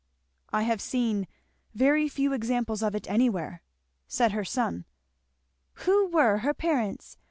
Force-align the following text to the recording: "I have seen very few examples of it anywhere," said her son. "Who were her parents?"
"I 0.51 0.63
have 0.63 0.81
seen 0.81 1.27
very 1.75 2.09
few 2.09 2.33
examples 2.33 2.81
of 2.81 2.95
it 2.95 3.07
anywhere," 3.07 3.61
said 4.07 4.31
her 4.31 4.43
son. 4.43 4.85
"Who 5.85 6.07
were 6.07 6.39
her 6.39 6.55
parents?" 6.55 7.19